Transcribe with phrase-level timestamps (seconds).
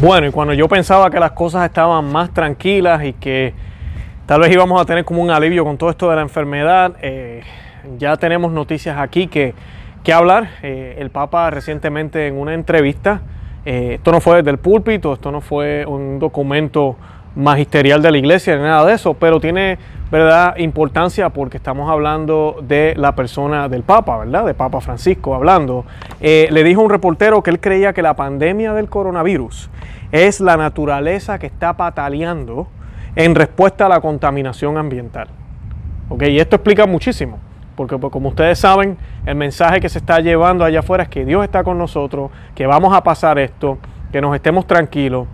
[0.00, 3.52] Bueno, y cuando yo pensaba que las cosas estaban más tranquilas y que
[4.26, 7.42] tal vez íbamos a tener como un alivio con todo esto de la enfermedad, eh,
[7.98, 9.54] ya tenemos noticias aquí que,
[10.04, 10.50] que hablar.
[10.62, 13.22] Eh, el Papa recientemente en una entrevista,
[13.64, 16.94] eh, esto no fue desde el púlpito, esto no fue un documento
[17.34, 19.78] magisterial de la iglesia, ni nada de eso, pero tiene
[20.10, 24.46] verdad importancia porque estamos hablando de la persona del Papa, ¿verdad?
[24.46, 25.84] De Papa Francisco hablando.
[26.20, 29.70] Eh, le dijo un reportero que él creía que la pandemia del coronavirus
[30.12, 32.68] es la naturaleza que está pataleando
[33.16, 35.28] en respuesta a la contaminación ambiental.
[36.08, 36.22] ¿Ok?
[36.24, 37.38] Y esto explica muchísimo.
[37.76, 41.24] Porque pues, como ustedes saben, el mensaje que se está llevando allá afuera es que
[41.24, 43.78] Dios está con nosotros, que vamos a pasar esto,
[44.10, 45.28] que nos estemos tranquilos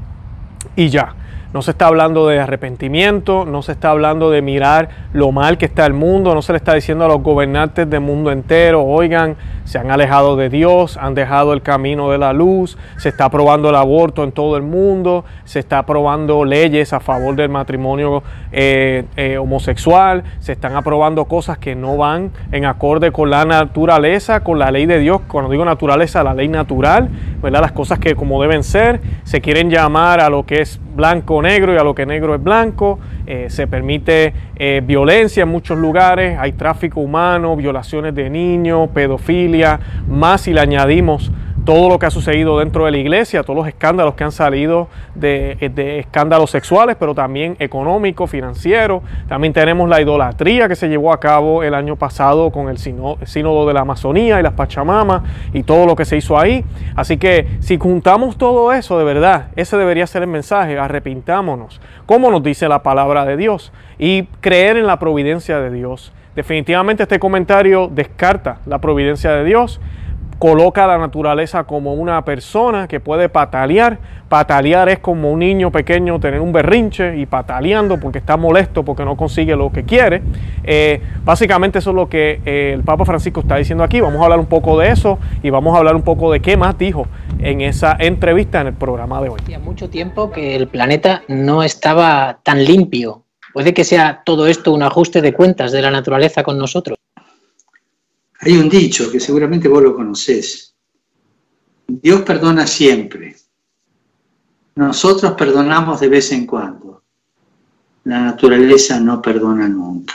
[0.76, 1.14] y ya.
[1.54, 5.66] No se está hablando de arrepentimiento, no se está hablando de mirar lo mal que
[5.66, 9.36] está el mundo, no se le está diciendo a los gobernantes del mundo entero, oigan,
[9.62, 13.68] se han alejado de Dios, han dejado el camino de la luz, se está aprobando
[13.70, 19.04] el aborto en todo el mundo, se está aprobando leyes a favor del matrimonio eh,
[19.16, 24.58] eh, homosexual, se están aprobando cosas que no van en acorde con la naturaleza, con
[24.58, 27.08] la ley de Dios, cuando digo naturaleza, la ley natural,
[27.40, 27.60] ¿verdad?
[27.60, 31.72] Las cosas que como deben ser, se quieren llamar a lo que es blanco negro
[31.72, 32.98] y a lo que negro es blanco.
[33.26, 39.78] Eh, se permite eh, violencia en muchos lugares, hay tráfico humano, violaciones de niños, pedofilia,
[40.08, 41.30] más si le añadimos
[41.64, 44.88] todo lo que ha sucedido dentro de la iglesia, todos los escándalos que han salido
[45.14, 45.56] de,
[45.98, 49.02] escándalos sexuales, pero también económicos, financieros.
[49.28, 53.66] También tenemos la idolatría que se llevó a cabo el año pasado con el sínodo
[53.66, 56.64] de la Amazonía y las Pachamamas y todo lo que se hizo ahí.
[56.96, 62.30] Así que si juntamos todo eso, de verdad, ese debería ser el mensaje, arrepintámonos, como
[62.30, 66.12] nos dice la palabra de Dios, y creer en la providencia de Dios.
[66.36, 69.80] Definitivamente este comentario descarta la providencia de Dios
[70.38, 73.98] coloca a la naturaleza como una persona que puede patalear.
[74.28, 79.04] Patalear es como un niño pequeño tener un berrinche y pataleando porque está molesto porque
[79.04, 80.22] no consigue lo que quiere.
[80.64, 84.00] Eh, básicamente eso es lo que eh, el Papa Francisco está diciendo aquí.
[84.00, 86.56] Vamos a hablar un poco de eso y vamos a hablar un poco de qué
[86.56, 87.06] más dijo
[87.38, 89.40] en esa entrevista en el programa de hoy.
[89.42, 93.22] Hacía mucho tiempo que el planeta no estaba tan limpio.
[93.52, 96.98] Puede que sea todo esto un ajuste de cuentas de la naturaleza con nosotros.
[98.44, 100.74] Hay un dicho que seguramente vos lo conocés.
[101.86, 103.36] Dios perdona siempre.
[104.74, 107.02] Nosotros perdonamos de vez en cuando.
[108.04, 110.14] La naturaleza no perdona nunca.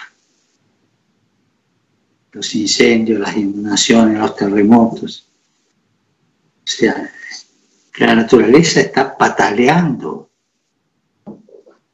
[2.31, 5.28] Los incendios, las inundaciones, los terremotos.
[6.63, 7.12] O sea,
[7.97, 10.29] la naturaleza está pataleando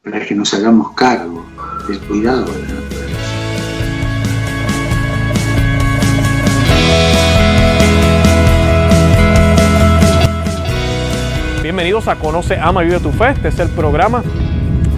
[0.04, 1.46] para que nos hagamos cargo
[1.88, 3.05] del cuidado de la naturaleza.
[11.96, 13.30] Conoce, Ama y Vive tu Fe.
[13.30, 14.22] Este es el programa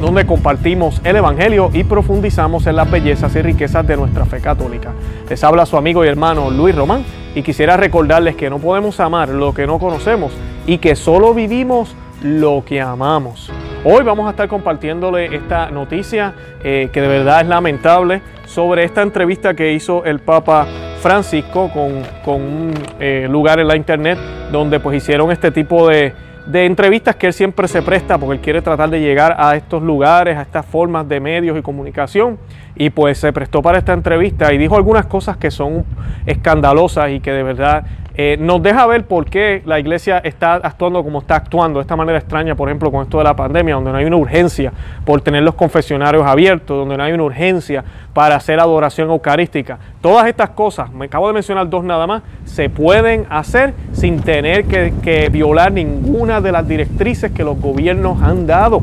[0.00, 4.92] donde compartimos el Evangelio y profundizamos en las bellezas y riquezas de nuestra fe católica.
[5.28, 7.04] Les habla su amigo y hermano Luis Román
[7.36, 10.32] y quisiera recordarles que no podemos amar lo que no conocemos
[10.66, 13.48] y que solo vivimos lo que amamos.
[13.84, 16.34] Hoy vamos a estar compartiéndole esta noticia
[16.65, 20.66] eh, que de verdad es lamentable sobre esta entrevista que hizo el Papa
[21.00, 22.03] Francisco con,
[22.34, 24.19] un eh, lugar en la internet
[24.50, 26.12] donde pues hicieron este tipo de
[26.48, 29.82] de entrevistas que él siempre se presta porque él quiere tratar de llegar a estos
[29.82, 32.38] lugares, a estas formas de medios y comunicación.
[32.75, 35.84] Y pues se prestó para esta entrevista y dijo algunas cosas que son
[36.25, 37.84] escandalosas y que de verdad
[38.21, 41.95] eh, nos deja ver por qué la iglesia está actuando como está actuando, de esta
[41.95, 44.73] manera extraña, por ejemplo, con esto de la pandemia, donde no hay una urgencia
[45.05, 49.78] por tener los confesionarios abiertos, donde no hay una urgencia para hacer adoración eucarística.
[50.01, 54.65] Todas estas cosas, me acabo de mencionar dos nada más, se pueden hacer sin tener
[54.65, 58.83] que violar ninguna de las directrices que los gobiernos han dado.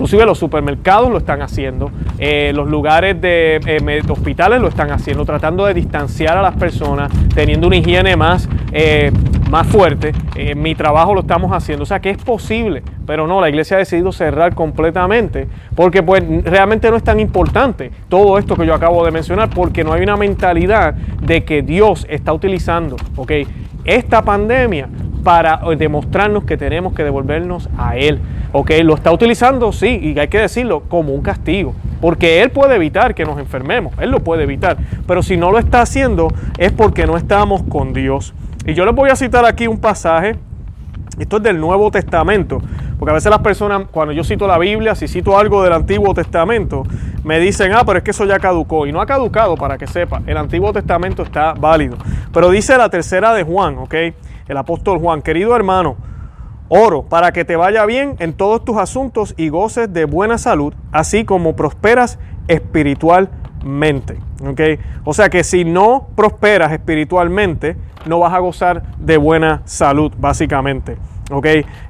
[0.00, 5.26] Inclusive los supermercados lo están haciendo, eh, los lugares de, eh, hospitales lo están haciendo,
[5.26, 9.12] tratando de distanciar a las personas, teniendo una higiene más, eh,
[9.50, 10.12] más fuerte.
[10.56, 13.80] Mi trabajo lo estamos haciendo, o sea que es posible, pero no, la iglesia ha
[13.80, 19.04] decidido cerrar completamente, porque pues realmente no es tan importante todo esto que yo acabo
[19.04, 23.32] de mencionar, porque no hay una mentalidad de que Dios está utilizando, ¿ok?
[23.84, 24.88] Esta pandemia
[25.22, 28.20] para demostrarnos que tenemos que devolvernos a Él.
[28.52, 28.70] ¿Ok?
[28.82, 31.74] Lo está utilizando, sí, y hay que decirlo, como un castigo.
[32.00, 34.76] Porque Él puede evitar que nos enfermemos, Él lo puede evitar.
[35.06, 36.28] Pero si no lo está haciendo
[36.58, 38.34] es porque no estamos con Dios.
[38.66, 40.36] Y yo les voy a citar aquí un pasaje,
[41.18, 42.60] esto es del Nuevo Testamento,
[42.98, 46.12] porque a veces las personas, cuando yo cito la Biblia, si cito algo del Antiguo
[46.12, 46.84] Testamento,
[47.24, 48.86] me dicen, ah, pero es que eso ya caducó.
[48.86, 51.96] Y no ha caducado, para que sepa, el Antiguo Testamento está válido.
[52.32, 53.94] Pero dice la tercera de Juan, ¿ok?
[54.50, 55.96] El apóstol Juan, querido hermano,
[56.72, 60.72] Oro para que te vaya bien en todos tus asuntos y goces de buena salud,
[60.92, 64.18] así como prosperas espiritualmente.
[64.46, 64.78] ¿okay?
[65.04, 67.76] O sea que si no prosperas espiritualmente,
[68.06, 70.96] no vas a gozar de buena salud, básicamente.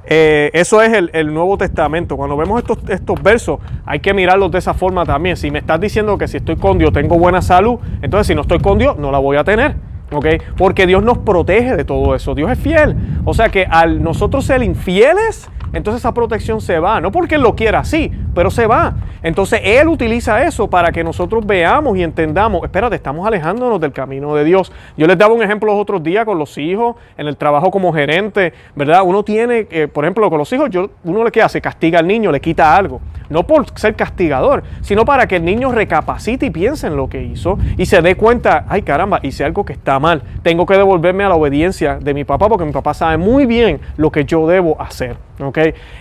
[0.05, 2.17] Eh, eso es el, Nuevo Testamento.
[2.17, 5.37] Cuando vemos estos, estos versos, hay que mirarlos de esa forma también.
[5.37, 8.41] Si me estás diciendo que si estoy con Dios tengo buena salud, entonces si no
[8.41, 9.90] estoy con Dios no la voy a tener.
[10.11, 10.25] ¿Ok?
[10.57, 12.35] Porque Dios nos protege de todo eso.
[12.35, 12.95] Dios es fiel.
[13.25, 16.99] O sea que al nosotros ser infieles, entonces esa protección se va.
[16.99, 18.95] No porque Él lo quiera así, pero se va.
[19.23, 24.35] Entonces Él utiliza eso para que nosotros veamos y entendamos, espérate, estamos alejándonos del camino
[24.35, 24.71] de Dios.
[24.97, 27.93] Yo les daba un ejemplo los otros días con los hijos, en el trabajo como
[27.93, 29.03] gerente, ¿verdad?
[29.05, 32.07] Uno tiene, eh, por ejemplo, con los hijos, yo, uno le que hace, castiga al
[32.07, 32.99] niño, le quita algo.
[33.29, 37.23] No por ser castigador, sino para que el niño recapacite y piense en lo que
[37.23, 40.21] hizo y se dé cuenta, ay caramba, hice algo que está mal.
[40.43, 43.79] Tengo que devolverme a la obediencia de mi papá porque mi papá sabe muy bien
[43.97, 45.15] lo que yo debo hacer.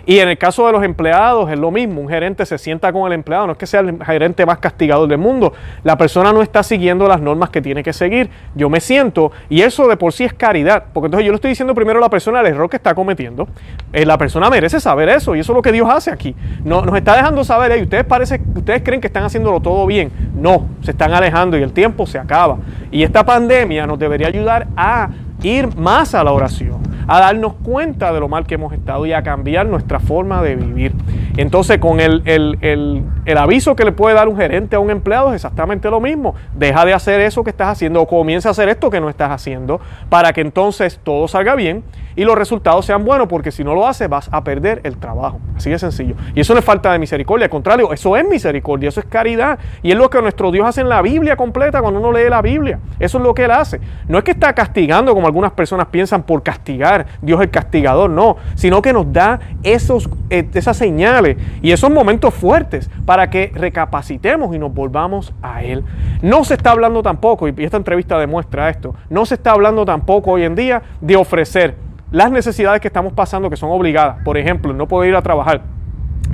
[0.06, 3.06] Y en el caso de los empleados es lo mismo, un gerente se sienta con
[3.06, 5.52] el empleado, no es que sea el gerente más castigador del mundo,
[5.82, 9.62] la persona no está siguiendo las normas que tiene que seguir, yo me siento y
[9.62, 12.10] eso de por sí es caridad, porque entonces yo le estoy diciendo primero a la
[12.10, 13.48] persona el error que está cometiendo,
[13.92, 16.34] eh, la persona merece saber eso y eso es lo que Dios hace aquí,
[16.64, 20.10] no, nos está dejando saber, hey, ustedes, parece, ustedes creen que están haciéndolo todo bien,
[20.34, 22.58] no, se están alejando y el tiempo se acaba.
[22.90, 25.10] Y esta pandemia nos debería ayudar a
[25.42, 29.12] ir más a la oración a darnos cuenta de lo mal que hemos estado y
[29.12, 30.92] a cambiar nuestra forma de vivir.
[31.36, 33.02] Entonces, con el, el,
[33.36, 36.34] aviso que le puede dar un gerente a un empleado es exactamente lo mismo.
[36.54, 39.30] Deja de hacer eso que estás haciendo o comienza a hacer esto que no estás
[39.30, 41.84] haciendo para que entonces todo salga bien
[42.16, 45.40] y los resultados sean buenos, porque si no lo haces vas a perder el trabajo.
[45.56, 46.14] Así de sencillo.
[46.34, 49.58] Y eso no es falta de misericordia, al contrario, eso es misericordia, eso es caridad.
[49.82, 52.42] Y es lo que nuestro Dios hace en la Biblia completa cuando uno lee la
[52.42, 52.78] Biblia.
[52.98, 53.80] Eso es lo que Él hace.
[54.08, 58.36] No es que está castigando como algunas personas piensan por castigar, Dios el castigador, no,
[58.54, 64.54] sino que nos da esos, eh, esas señales y esos momentos fuertes para que recapacitemos
[64.54, 65.82] y nos volvamos a Él.
[66.22, 70.30] No se está hablando tampoco, y esta entrevista demuestra esto, no se está hablando tampoco
[70.30, 71.74] hoy en día de ofrecer
[72.12, 74.18] las necesidades que estamos pasando que son obligadas.
[74.24, 75.62] Por ejemplo, no poder ir a trabajar.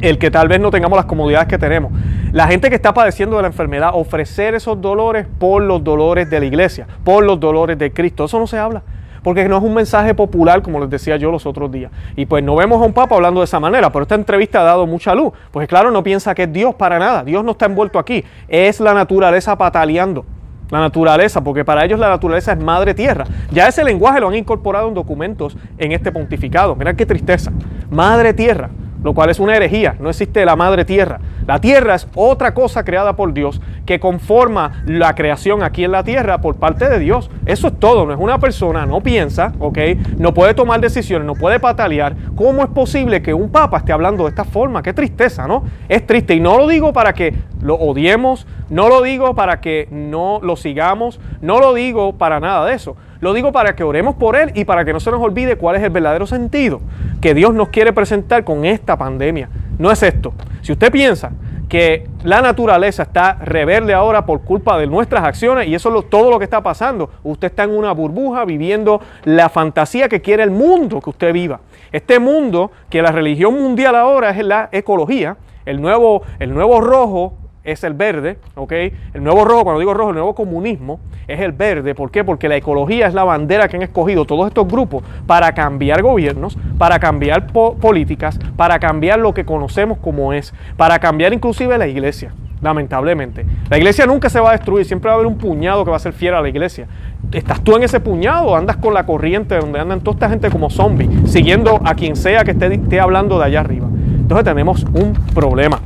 [0.03, 1.93] El que tal vez no tengamos las comodidades que tenemos.
[2.33, 6.41] La gente que está padeciendo de la enfermedad, ofrecer esos dolores por los dolores de
[6.41, 8.27] la iglesia, por los dolores de Cristo.
[8.27, 8.83] Eso no se habla
[9.27, 11.91] porque no es un mensaje popular, como les decía yo los otros días.
[12.15, 14.63] Y pues no vemos a un papa hablando de esa manera, pero esta entrevista ha
[14.63, 15.33] dado mucha luz.
[15.51, 17.25] Pues claro, no piensa que es Dios para nada.
[17.25, 18.23] Dios no está envuelto aquí.
[18.47, 20.25] Es la naturaleza pataleando.
[20.71, 23.25] La naturaleza, porque para ellos la naturaleza es madre tierra.
[23.51, 26.77] Ya ese lenguaje lo han incorporado en documentos en este pontificado.
[26.77, 27.51] Mirad qué tristeza.
[27.91, 28.71] Madre tierra,
[29.07, 29.95] lo cual es una herejía.
[30.01, 31.21] No existe la madre tierra.
[31.47, 36.03] La tierra es otra cosa creada por Dios que conforma la creación aquí en la
[36.03, 37.31] tierra por parte de Dios.
[37.47, 38.05] Eso es todo.
[38.05, 39.79] No es una persona, no piensa, ¿ok?
[40.19, 42.17] No puede tomar decisiones, no puede patalear.
[42.35, 44.83] ¿Cómo es posible que un papa esté hablando de esta forma?
[44.83, 45.63] Qué tristeza, ¿no?
[45.89, 46.35] Es triste.
[46.35, 47.33] Y no lo digo para que
[47.63, 52.67] lo odiemos, no lo digo para que no lo sigamos, no lo digo para nada
[52.67, 52.97] de eso.
[53.21, 55.77] Lo digo para que oremos por Él y para que no se nos olvide cuál
[55.77, 56.81] es el verdadero sentido
[57.21, 59.49] que Dios nos quiere presentar con esta pandemia.
[59.79, 60.33] No es esto.
[60.63, 61.33] Si usted piensa
[61.69, 66.31] que la naturaleza está rebelde ahora por culpa de nuestras acciones y eso es todo
[66.31, 67.11] lo que está pasando.
[67.25, 71.61] Usted está en una burbuja viviendo la fantasía que quiere el mundo que usted viva.
[71.91, 77.35] Este mundo que la religión mundial ahora es la ecología, el nuevo, el nuevo rojo
[77.67, 78.73] es el verde, ¿ok?
[79.13, 81.95] El nuevo rojo, cuando digo rojo, el nuevo comunismo es el verde.
[81.95, 82.23] ¿Por qué?
[82.25, 86.57] Porque la ecología es la bandera que han escogido todos estos grupos para cambiar gobiernos,
[86.79, 92.33] para cambiar políticas, para cambiar lo que conocemos como es, para cambiar inclusive la iglesia,
[92.63, 93.45] lamentablemente.
[93.69, 95.97] La iglesia nunca se va a destruir, siempre va a haber un puñado que va
[95.97, 96.87] a ser fiel a la iglesia.
[97.33, 100.71] ¿Estás tú en ese puñado andas con la corriente donde andan toda esta gente como
[100.71, 103.89] zombies, siguiendo a quien sea que esté, esté hablando de allá arriba?
[104.21, 105.81] Entonces tenemos un problema.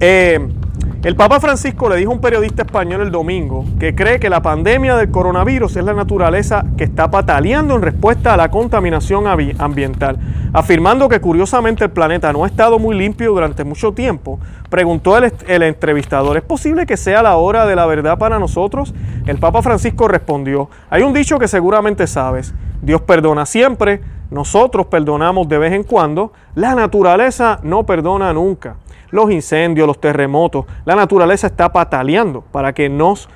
[0.00, 0.48] Eh,
[1.02, 4.42] el Papa Francisco le dijo a un periodista español el domingo que cree que la
[4.42, 9.26] pandemia del coronavirus es la naturaleza que está pataleando en respuesta a la contaminación
[9.58, 10.18] ambiental.
[10.52, 15.32] Afirmando que curiosamente el planeta no ha estado muy limpio durante mucho tiempo, preguntó el,
[15.46, 18.92] el entrevistador, ¿es posible que sea la hora de la verdad para nosotros?
[19.26, 25.48] El Papa Francisco respondió, hay un dicho que seguramente sabes, Dios perdona siempre, nosotros perdonamos
[25.48, 28.76] de vez en cuando, la naturaleza no perdona nunca
[29.10, 30.66] los incendios, los terremotos.
[30.84, 33.28] La naturaleza está pataleando para que nos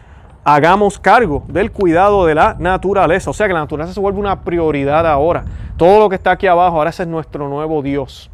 [0.44, 3.30] hagamos cargo del cuidado de la naturaleza.
[3.30, 5.44] O sea que la naturaleza se vuelve una prioridad ahora.
[5.76, 8.30] Todo lo que está aquí abajo, ahora ese es nuestro nuevo Dios.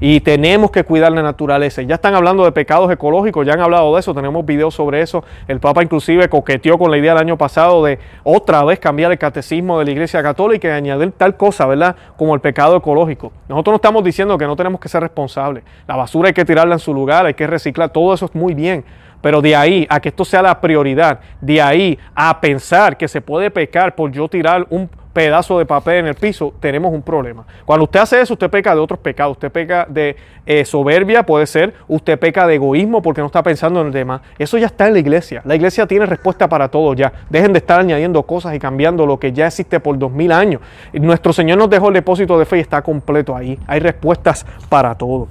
[0.00, 1.80] Y tenemos que cuidar la naturaleza.
[1.80, 5.24] Ya están hablando de pecados ecológicos, ya han hablado de eso, tenemos videos sobre eso.
[5.46, 9.18] El Papa inclusive coqueteó con la idea el año pasado de otra vez cambiar el
[9.18, 11.96] catecismo de la Iglesia Católica y añadir tal cosa, ¿verdad?
[12.18, 13.32] Como el pecado ecológico.
[13.48, 15.64] Nosotros no estamos diciendo que no tenemos que ser responsables.
[15.86, 18.52] La basura hay que tirarla en su lugar, hay que reciclar, todo eso es muy
[18.52, 18.84] bien.
[19.20, 23.20] Pero de ahí a que esto sea la prioridad, de ahí a pensar que se
[23.20, 27.44] puede pecar por yo tirar un pedazo de papel en el piso, tenemos un problema.
[27.64, 29.32] Cuando usted hace eso, usted peca de otros pecados.
[29.32, 30.14] Usted peca de
[30.46, 31.74] eh, soberbia, puede ser.
[31.88, 34.20] Usted peca de egoísmo porque no está pensando en el demás.
[34.38, 35.42] Eso ya está en la iglesia.
[35.44, 37.12] La iglesia tiene respuesta para todo ya.
[37.30, 40.60] Dejen de estar añadiendo cosas y cambiando lo que ya existe por dos mil años.
[40.92, 43.58] Nuestro Señor nos dejó el depósito de fe y está completo ahí.
[43.66, 45.26] Hay respuestas para todo.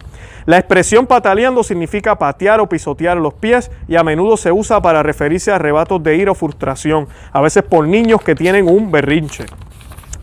[0.48, 5.04] La expresión pataleando significa patear o pisotear los pies y a menudo se usa para
[5.04, 9.46] referirse a arrebatos de ira o frustración, a veces por niños que tienen un berrinche.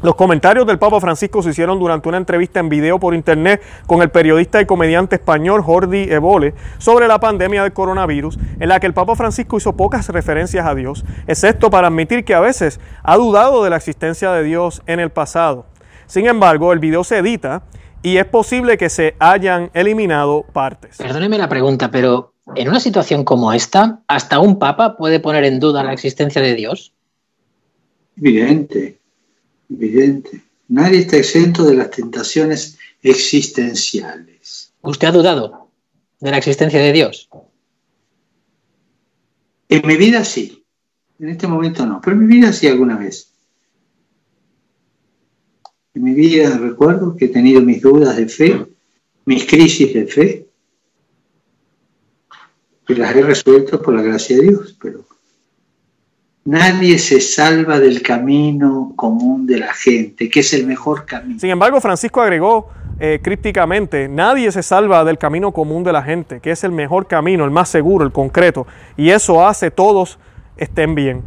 [0.01, 4.01] Los comentarios del Papa Francisco se hicieron durante una entrevista en video por internet con
[4.01, 8.87] el periodista y comediante español Jordi Evole sobre la pandemia del coronavirus, en la que
[8.87, 13.19] el Papa Francisco hizo pocas referencias a Dios, excepto para admitir que a veces ha
[13.19, 15.67] dudado de la existencia de Dios en el pasado.
[16.07, 17.63] Sin embargo, el video se edita
[18.05, 20.99] y es posible que se hayan eliminado partes.
[20.99, 25.59] Perdóneme la pregunta, pero en una situación como esta, ¿hasta un papa puede poner en
[25.59, 26.93] duda la existencia de Dios?
[28.19, 29.01] Evidente,
[29.71, 30.43] evidente.
[30.69, 34.75] Nadie está exento de las tentaciones existenciales.
[34.83, 35.71] ¿Usted ha dudado
[36.21, 37.31] de la existencia de Dios?
[39.71, 40.63] En mi vida sí,
[41.19, 43.34] en este momento no, pero en mi vida sí alguna vez.
[45.95, 48.67] En mi vida recuerdo que he tenido mis dudas de fe,
[49.25, 50.47] mis crisis de fe,
[52.89, 55.05] y las he resuelto por la gracia de Dios, pero
[56.45, 61.39] nadie se salva del camino común de la gente, que es el mejor camino.
[61.39, 66.41] Sin embargo, Francisco agregó eh, crípticamente, nadie se salva del camino común de la gente,
[66.41, 70.19] que es el mejor camino, el más seguro, el concreto, y eso hace todos
[70.57, 71.23] estén bien.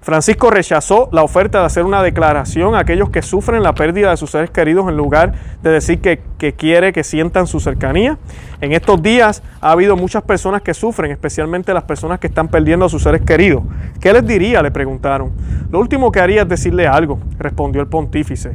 [0.00, 4.18] Francisco rechazó la oferta de hacer una declaración a aquellos que sufren la pérdida de
[4.18, 6.20] sus seres queridos en lugar de decir que,
[6.52, 8.18] quiere que sientan su cercanía.
[8.60, 12.84] En estos días ha habido muchas personas que sufren, especialmente las personas que están perdiendo
[12.84, 13.62] a sus seres queridos.
[13.98, 14.60] ¿Qué les diría?
[14.60, 15.32] Le preguntaron.
[15.70, 18.54] Lo último que haría es decirle algo, respondió el pontífice.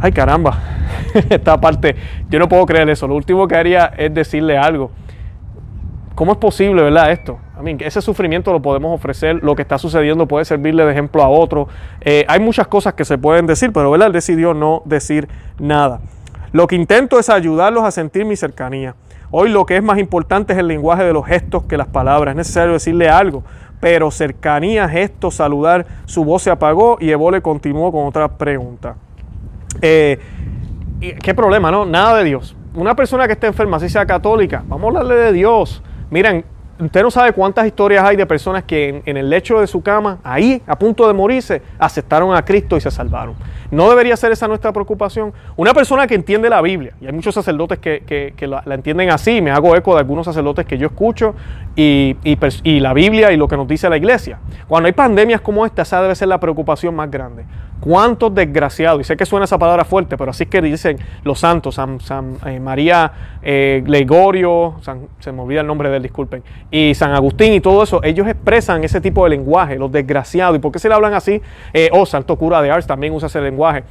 [0.00, 0.58] Ay caramba,
[1.30, 1.96] esta parte,
[2.28, 3.08] yo no puedo creer eso.
[3.08, 4.90] Lo último que haría es decirle algo.
[6.14, 7.38] ¿Cómo es posible, verdad, esto?
[7.66, 11.68] Ese sufrimiento lo podemos ofrecer, lo que está sucediendo puede servirle de ejemplo a otro.
[12.00, 15.28] Eh, hay muchas cosas que se pueden decir, pero él decidió no decir
[15.58, 16.00] nada.
[16.52, 18.94] Lo que intento es ayudarlos a sentir mi cercanía.
[19.30, 22.32] Hoy lo que es más importante es el lenguaje de los gestos que las palabras.
[22.32, 23.42] Es necesario decirle algo,
[23.80, 28.94] pero cercanía, gestos, saludar, su voz se apagó y Evole continuó con otra pregunta.
[29.82, 30.18] Eh,
[31.00, 31.84] ¿Qué problema, no?
[31.84, 32.56] Nada de Dios.
[32.74, 35.82] Una persona que esté enferma, si sea católica, vamos a hablarle de Dios.
[36.10, 36.44] Miren,
[36.78, 40.18] usted no sabe cuántas historias hay de personas que en, el lecho de su cama,
[40.24, 43.34] ahí, a punto de morirse, aceptaron a Cristo y se salvaron.
[43.70, 45.32] ¿No debería ser esa nuestra preocupación?
[45.56, 49.50] Una persona que entiende la Biblia, y hay muchos sacerdotes que, la, entienden así, me
[49.50, 51.34] hago eco de algunos sacerdotes que yo escucho,
[51.76, 54.38] y, y, la Biblia y lo que nos dice la iglesia.
[54.68, 57.44] Cuando hay pandemias como esta, esa debe ser la preocupación más grande.
[57.80, 59.00] ¿Cuántos desgraciados?
[59.00, 61.98] Y sé que suena esa palabra fuerte, pero así es que dicen los santos, San,
[62.46, 63.12] eh, María
[63.42, 64.76] eh, Gregorio,
[65.20, 68.84] se me olvida el nombre del, disculpen, y San Agustín y todo eso, ellos expresan
[68.84, 70.56] ese tipo de lenguaje, los desgraciados.
[70.56, 71.42] ¿Y por qué se le hablan así?
[71.72, 73.84] Eh, oh, Santo Cura de Ars también usa ese lenguaje,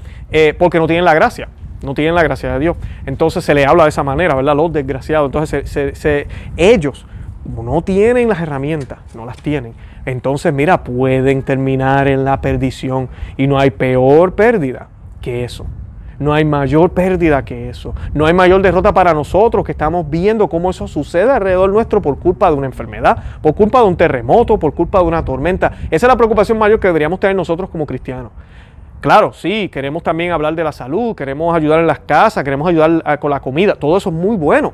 [0.58, 1.50] porque no tienen la gracia
[1.84, 2.78] no tienen la gracia de Dios.
[3.06, 4.56] Entonces se le habla de esa manera, ¿verdad?
[4.56, 5.26] Los desgraciados.
[5.26, 6.26] Entonces
[6.56, 7.06] ellos
[7.46, 9.74] no tienen las herramientas, no las tienen
[10.06, 14.88] entonces mira, pueden terminar en la perdición y no hay peor pérdida
[15.22, 15.66] que eso.
[16.20, 17.94] No hay mayor pérdida que eso.
[18.14, 22.20] No hay mayor derrota para nosotros que estamos viendo cómo eso sucede alrededor nuestro por
[22.20, 25.72] culpa de una enfermedad, por culpa de un terremoto, por culpa de una tormenta.
[25.90, 28.32] Esa es la preocupación mayor que deberíamos tener nosotros como cristianos.
[29.02, 33.20] Claro, sí, queremos también hablar de la salud, queremos ayudar en las casas, queremos ayudar
[33.20, 34.72] con la comida, todo eso es muy bueno.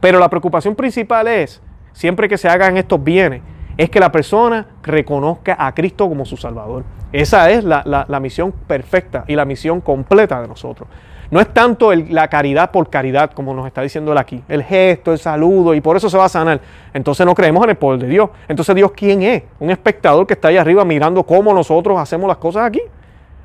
[0.00, 1.60] Pero la preocupación principal es,
[1.94, 3.40] siempre que se hagan estos bienes,
[3.78, 6.84] es que la persona reconozca a Cristo como su Salvador.
[7.12, 10.88] Esa es la, misión perfecta y la misión completa de nosotros.
[11.30, 15.12] No es tanto la caridad por caridad, como nos está diciendo él aquí, el gesto,
[15.12, 16.60] el saludo, y por eso se va a sanar.
[16.92, 18.30] Entonces no creemos en el poder de Dios.
[18.46, 19.42] Entonces Dios, ¿quién es?
[19.58, 22.82] Un espectador que está ahí arriba mirando cómo nosotros hacemos las cosas aquí.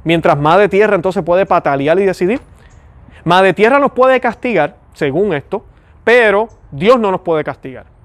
[0.04, 2.42] Mientras Madre Tierra entonces puede patalear y decidir.
[3.24, 5.64] Madre Tierra nos puede castigar, según esto,
[6.04, 7.99] pero Dios no nos puede castigar.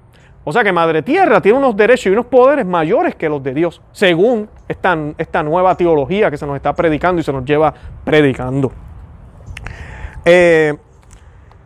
[0.47, 3.53] O sea que Madre Tierra tiene unos derechos y unos poderes mayores que los de
[3.53, 7.73] Dios, según esta, esta nueva teología que se nos está predicando y se nos lleva
[8.03, 8.71] predicando.
[10.23, 10.75] Eh,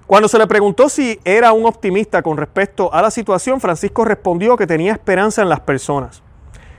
[0.07, 4.55] cuando se le preguntó si era un optimista con respecto a la situación, Francisco respondió
[4.55, 6.24] que tenía esperanza en las personas.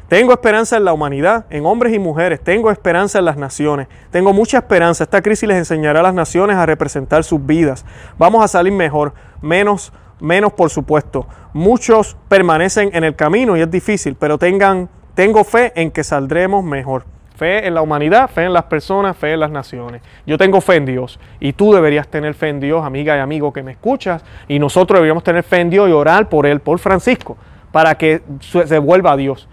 [0.09, 4.33] Tengo esperanza en la humanidad, en hombres y mujeres, tengo esperanza en las naciones, tengo
[4.33, 5.04] mucha esperanza.
[5.04, 7.85] Esta crisis les enseñará a las naciones a representar sus vidas.
[8.19, 11.27] Vamos a salir mejor, menos, menos por supuesto.
[11.53, 16.65] Muchos permanecen en el camino y es difícil, pero tengan, tengo fe en que saldremos
[16.65, 17.05] mejor.
[17.37, 20.03] Fe en la humanidad, fe en las personas, fe en las naciones.
[20.27, 23.53] Yo tengo fe en Dios y tú deberías tener fe en Dios, amiga y amigo
[23.53, 26.79] que me escuchas, y nosotros deberíamos tener fe en Dios y orar por él, por
[26.79, 27.39] Francisco,
[27.73, 29.49] para que se vuelva a Dios.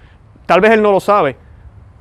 [0.46, 1.38] Tal vez él no lo sabe,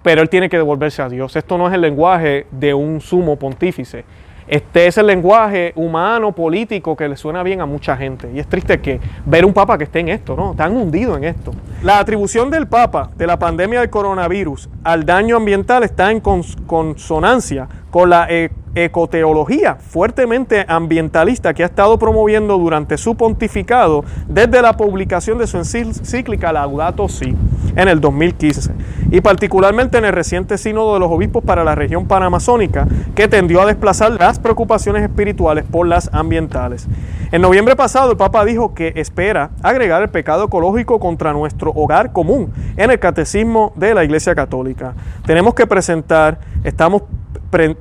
[0.03, 1.35] pero él tiene que devolverse a Dios.
[1.37, 4.05] Esto no es el lenguaje de un sumo pontífice.
[4.49, 8.31] Este es el lenguaje humano, político, que le suena bien a mucha gente.
[8.33, 10.55] Y es triste que ver un papa que esté en esto, ¿no?
[10.55, 11.53] Tan hundido en esto.
[11.83, 17.69] La atribución del papa de la pandemia del coronavirus al daño ambiental está en consonancia
[17.91, 24.77] con la e-, ecoteología fuertemente ambientalista que ha estado promoviendo durante su pontificado desde la
[24.77, 27.35] publicación de su encíclica Laudato Si
[27.77, 28.73] en el 2015
[29.11, 33.63] y particularmente en el reciente sínodo de los obispos para la región panamazónica que tendió
[33.63, 36.89] a desplazar las preocupaciones espirituales por las ambientales.
[37.31, 42.13] En noviembre pasado el Papa dijo que espera agregar el pecado ecológico contra nuestro hogar
[42.13, 44.95] común en el catecismo de la Iglesia Católica.
[45.25, 47.03] Tenemos que presentar, estamos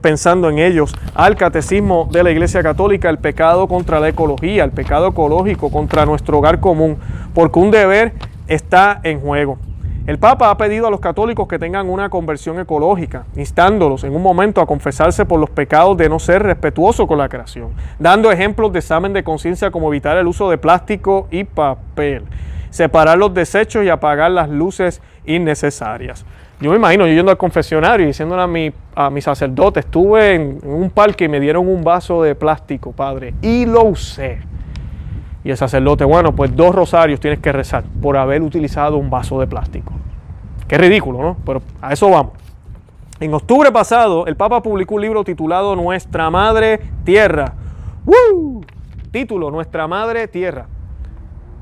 [0.01, 4.71] pensando en ellos, al catecismo de la Iglesia Católica, el pecado contra la ecología, el
[4.71, 6.97] pecado ecológico contra nuestro hogar común,
[7.33, 8.13] porque un deber
[8.47, 9.57] está en juego.
[10.07, 14.21] El Papa ha pedido a los católicos que tengan una conversión ecológica, instándolos en un
[14.21, 18.71] momento a confesarse por los pecados de no ser respetuoso con la creación, dando ejemplos
[18.71, 22.21] de examen de conciencia como evitar el uso de plástico y papel,
[22.69, 26.23] separar los desechos y apagar las luces innecesarias.
[26.61, 30.35] Yo me imagino yo yendo al confesionario y diciéndole a mi, a mi sacerdote, estuve
[30.35, 34.37] en, en un parque y me dieron un vaso de plástico, padre, y lo usé.
[35.45, 39.39] Y el sacerdote, bueno, pues dos rosarios tienes que rezar por haber utilizado un vaso
[39.39, 39.93] de plástico.
[40.67, 41.37] Qué ridículo, ¿no?
[41.45, 42.33] Pero a eso vamos.
[43.19, 47.53] En octubre pasado, el Papa publicó un libro titulado Nuestra Madre Tierra.
[48.05, 48.65] ¡Woo!
[49.11, 50.65] Título, Nuestra Madre Tierra.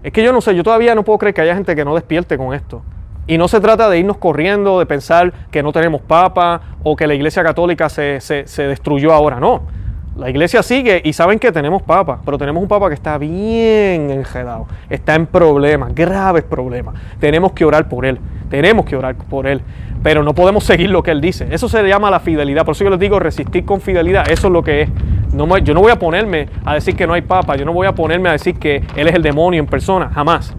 [0.01, 1.93] Es que yo no sé, yo todavía no puedo creer que haya gente que no
[1.93, 2.83] despierte con esto.
[3.27, 7.05] Y no se trata de irnos corriendo, de pensar que no tenemos papa o que
[7.05, 9.82] la Iglesia Católica se, se, se destruyó ahora, no.
[10.15, 14.11] La iglesia sigue y saben que tenemos papa, pero tenemos un papa que está bien
[14.11, 16.93] enredado, está en problemas, graves problemas.
[17.19, 19.61] Tenemos que orar por él, tenemos que orar por él,
[20.03, 21.47] pero no podemos seguir lo que él dice.
[21.49, 24.53] Eso se llama la fidelidad, por eso yo les digo resistir con fidelidad, eso es
[24.53, 24.89] lo que es.
[25.33, 27.87] No yo no voy a ponerme a decir que no hay papa, yo no voy
[27.87, 30.55] a ponerme a decir que él es el demonio en persona, jamás.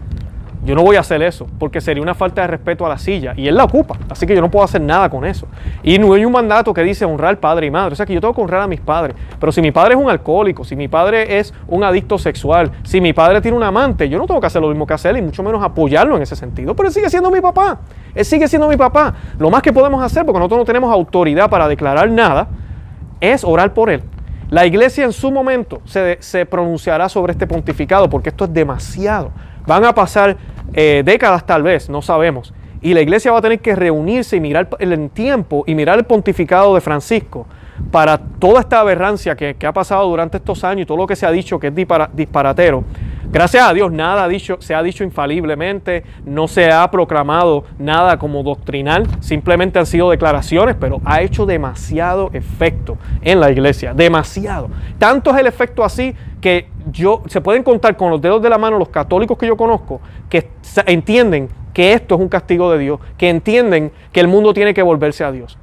[0.64, 3.34] Yo no voy a hacer eso porque sería una falta de respeto a la silla
[3.36, 5.46] y él la ocupa, así que yo no puedo hacer nada con eso.
[5.82, 8.20] Y no hay un mandato que dice honrar padre y madre, o sea que yo
[8.20, 9.14] tengo que honrar a mis padres.
[9.38, 12.98] Pero si mi padre es un alcohólico, si mi padre es un adicto sexual, si
[13.02, 15.22] mi padre tiene un amante, yo no tengo que hacer lo mismo que hacer y
[15.22, 16.74] mucho menos apoyarlo en ese sentido.
[16.74, 17.80] Pero él sigue siendo mi papá,
[18.14, 19.14] él sigue siendo mi papá.
[19.38, 22.48] Lo más que podemos hacer, porque nosotros no tenemos autoridad para declarar nada,
[23.20, 24.02] es orar por él.
[24.48, 29.30] La iglesia en su momento se, se pronunciará sobre este pontificado porque esto es demasiado.
[29.66, 30.36] Van a pasar
[30.72, 32.54] eh, décadas tal vez, no sabemos.
[32.80, 36.04] Y la iglesia va a tener que reunirse y mirar el tiempo y mirar el
[36.04, 37.46] pontificado de Francisco
[37.90, 41.26] para toda esta aberrancia que, ha pasado durante estos años y todo lo que se
[41.26, 41.74] ha dicho que es
[42.12, 42.84] disparatero.
[43.34, 48.44] Gracias a Dios nada dicho, se ha dicho infaliblemente, no se ha proclamado nada como
[48.44, 54.70] doctrinal, simplemente han sido declaraciones, pero ha hecho demasiado efecto en la iglesia, demasiado.
[54.98, 58.58] Tanto es el efecto así que yo, se pueden contar con los dedos de la
[58.58, 60.50] mano los católicos que yo conozco que
[60.84, 64.82] entienden que esto es un castigo de Dios, que entienden que el mundo tiene que
[64.82, 65.56] volverse a Dios.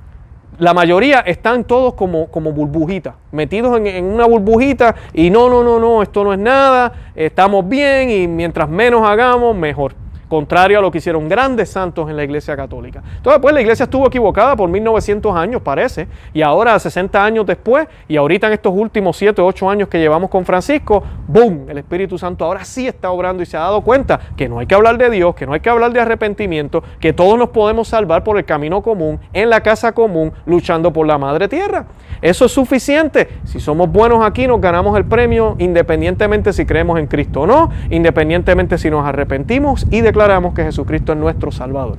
[0.57, 5.63] La mayoría están todos como, como burbujitas, metidos en, en, una burbujita y no, no,
[5.63, 9.93] no, no, esto no es nada, estamos bien y mientras menos hagamos, mejor
[10.31, 13.03] contrario a lo que hicieron grandes santos en la Iglesia Católica.
[13.17, 17.85] Entonces, pues la Iglesia estuvo equivocada por 1900 años, parece, y ahora 60 años después,
[18.07, 21.65] y ahorita en estos últimos 7 o 8 años que llevamos con Francisco, ¡boom!
[21.67, 24.67] El Espíritu Santo ahora sí está obrando y se ha dado cuenta que no hay
[24.67, 27.89] que hablar de Dios, que no hay que hablar de arrepentimiento, que todos nos podemos
[27.89, 31.87] salvar por el camino común, en la casa común, luchando por la madre tierra.
[32.21, 33.27] Eso es suficiente.
[33.43, 37.69] Si somos buenos aquí, nos ganamos el premio, independientemente si creemos en Cristo o no,
[37.89, 40.20] independientemente si nos arrepentimos y declaramos
[40.53, 41.97] que Jesucristo es nuestro Salvador.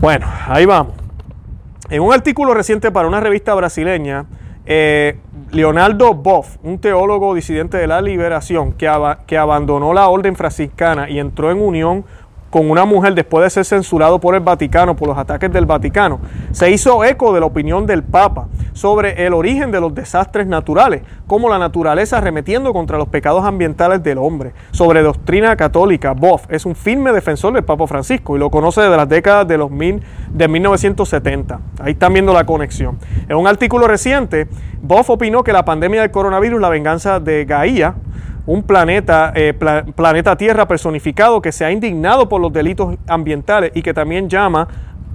[0.00, 0.94] Bueno, ahí vamos.
[1.90, 4.26] En un artículo reciente para una revista brasileña,
[4.66, 5.18] eh,
[5.52, 8.90] Leonardo Boff, un teólogo disidente de la liberación que,
[9.26, 12.04] que abandonó la orden franciscana y entró en unión
[12.54, 16.20] con una mujer después de ser censurado por el Vaticano, por los ataques del Vaticano,
[16.52, 21.02] se hizo eco de la opinión del Papa sobre el origen de los desastres naturales,
[21.26, 24.52] como la naturaleza arremetiendo contra los pecados ambientales del hombre.
[24.70, 28.98] Sobre doctrina católica, Boff es un firme defensor del Papa Francisco y lo conoce desde
[28.98, 31.58] las décadas de, los mil, de 1970.
[31.80, 33.00] Ahí están viendo la conexión.
[33.28, 34.46] En un artículo reciente,
[34.80, 37.96] Boff opinó que la pandemia del coronavirus, la venganza de Gaía,
[38.46, 39.54] un planeta, eh,
[39.94, 44.68] planeta Tierra personificado que se ha indignado por los delitos ambientales y que también llama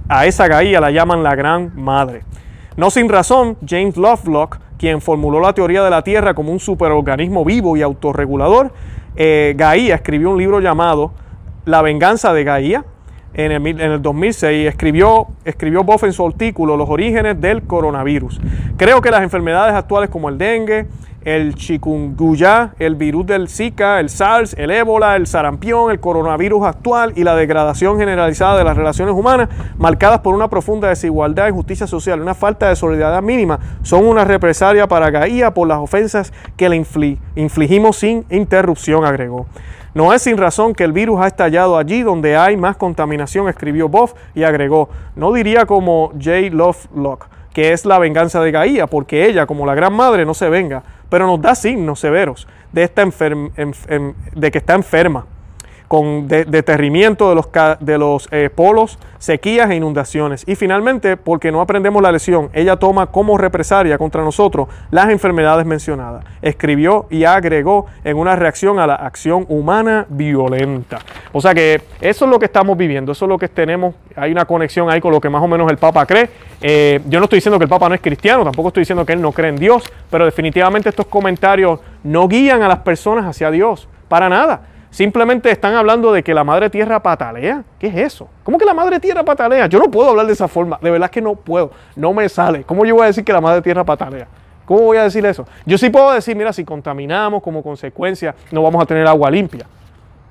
[0.08, 2.24] a esa Gaia, la llaman la Gran Madre.
[2.76, 7.44] No sin razón, James Lovelock, quien formuló la teoría de la Tierra como un superorganismo
[7.44, 8.72] vivo y autorregulador,
[9.14, 11.12] eh, Gaia escribió un libro llamado
[11.64, 12.84] La venganza de Gaia,
[13.34, 18.40] en el, en el, 2006 escribió, escribió Boff en su artículo Los orígenes del coronavirus.
[18.76, 20.86] Creo que las enfermedades actuales como el dengue,
[21.24, 27.12] el chikungunya, el virus del Zika, el SARS, el ébola, el sarampión, el coronavirus actual
[27.16, 31.86] y la degradación generalizada de las relaciones humanas, marcadas por una profunda desigualdad y justicia
[31.86, 36.68] social, una falta de solidaridad mínima, son una represalia para Gaía por las ofensas que
[36.68, 36.84] le
[37.36, 39.46] infligimos sin interrupción, agregó.
[39.92, 43.88] No es sin razón que el virus ha estallado allí donde hay más contaminación, escribió
[43.88, 46.50] Boff y agregó, no diría como J.
[46.52, 50.48] Lovelock, que es la venganza de Gaía, porque ella, como la gran madre, no se
[50.48, 52.90] venga, pero nos da signos severos de,
[54.34, 55.26] de que está enferma
[55.90, 57.30] con deterrimiento
[57.80, 60.44] de los, eh, polos, sequías e inundaciones.
[60.46, 65.66] Y finalmente, porque no aprendemos la lección, ella toma como represalia contra nosotros las enfermedades
[65.66, 66.24] mencionadas.
[66.42, 71.00] Escribió y agregó en una reacción a la acción humana violenta.
[71.32, 74.30] O sea que eso es lo que estamos viviendo, eso es lo que tenemos, hay
[74.30, 76.30] una conexión ahí con lo que más o menos el Papa cree.
[76.60, 79.14] Eh, yo no estoy diciendo que el Papa no es cristiano, tampoco estoy diciendo que
[79.14, 83.50] él no cree en Dios, pero definitivamente estos comentarios no guían a las personas hacia
[83.50, 84.69] Dios, para nada.
[84.90, 87.62] Simplemente están hablando de que la madre tierra patalea.
[87.78, 88.28] ¿Qué es eso?
[88.42, 89.66] ¿Cómo que la madre tierra patalea?
[89.66, 90.78] Yo no puedo hablar de esa forma.
[90.82, 91.70] De verdad que no puedo.
[91.94, 92.64] No me sale.
[92.64, 94.26] ¿Cómo yo voy a decir que la madre tierra patalea?
[94.66, 95.46] ¿Cómo voy a decir eso?
[95.64, 99.66] Yo sí puedo decir, mira, si contaminamos como consecuencia no vamos a tener agua limpia.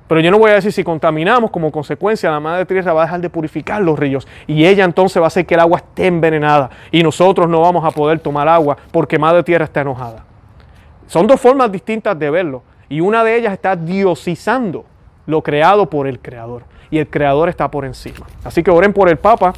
[0.07, 3.05] Pero yo no voy a decir si contaminamos como consecuencia la madre tierra va a
[3.05, 6.07] dejar de purificar los ríos y ella entonces va a hacer que el agua esté
[6.07, 10.25] envenenada y nosotros no vamos a poder tomar agua porque madre tierra está enojada.
[11.05, 12.63] Son dos formas distintas de verlo.
[12.89, 14.85] Y una de ellas está diosizando
[15.25, 16.63] lo creado por el Creador.
[16.89, 18.25] Y el Creador está por encima.
[18.43, 19.53] Así que oren por el Papa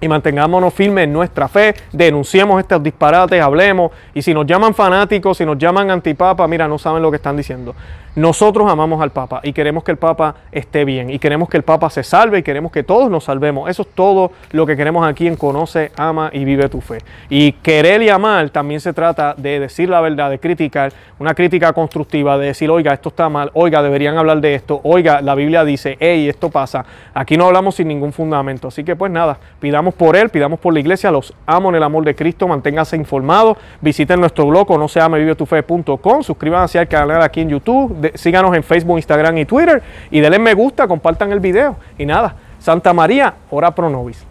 [0.00, 3.92] y mantengámonos firmes en nuestra fe, denunciemos estos disparates, hablemos.
[4.12, 7.36] Y si nos llaman fanáticos, si nos llaman antipapa, mira, no saben lo que están
[7.36, 7.74] diciendo.
[8.16, 11.64] Nosotros amamos al Papa y queremos que el Papa esté bien y queremos que el
[11.64, 13.68] Papa se salve y queremos que todos nos salvemos.
[13.68, 16.98] Eso es todo lo que queremos aquí en Conoce, Ama y Vive tu Fe.
[17.28, 21.72] Y querer y amar también se trata de decir la verdad, de criticar, una crítica
[21.72, 25.64] constructiva, de decir, oiga, esto está mal, oiga, deberían hablar de esto, oiga, la Biblia
[25.64, 26.84] dice, hey, esto pasa.
[27.14, 28.68] Aquí no hablamos sin ningún fundamento.
[28.68, 31.82] Así que pues nada, pidamos por él, pidamos por la iglesia, los amo en el
[31.82, 37.20] amor de Cristo, manténganse informados, visiten nuestro blog, no se llama vivetufe.com, suscríbanse al canal
[37.20, 41.40] aquí en YouTube síganos en Facebook, Instagram y Twitter y denle me gusta, compartan el
[41.40, 41.76] video.
[41.98, 44.24] Y nada, Santa María, ora pro nobis.